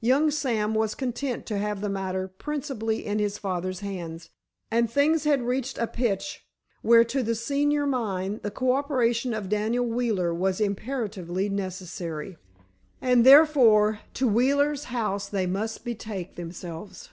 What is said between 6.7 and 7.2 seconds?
where,